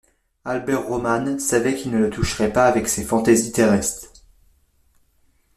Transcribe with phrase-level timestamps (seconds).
[0.45, 4.07] Albert Roman savait qu’il ne la toucherait pas avec ces fantaisies terrestres.